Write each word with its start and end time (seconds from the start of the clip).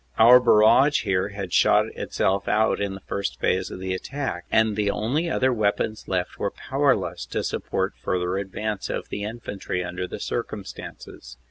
Our 0.17 0.39
barrage 0.39 1.03
here 1.03 1.29
had 1.29 1.53
shot 1.53 1.85
itself 1.95 2.47
out 2.47 2.81
in 2.81 2.95
the 2.95 3.01
first 3.01 3.39
phase 3.39 3.69
of 3.69 3.77
the 3.79 3.93
attack, 3.93 4.45
and 4.51 4.75
the 4.75 4.89
only 4.89 5.29
other 5.29 5.53
weapons 5.53 6.07
left 6.07 6.39
were 6.39 6.49
powerless 6.49 7.23
to 7.27 7.43
support 7.43 7.93
further 8.01 8.39
advance 8.39 8.89
of 8.89 9.09
the 9.09 9.21
infantry 9.23 9.83
under 9.83 10.07
the 10.07 10.19
circumstances. 10.19 11.37